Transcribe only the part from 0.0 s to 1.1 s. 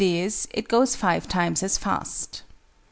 e._ it goes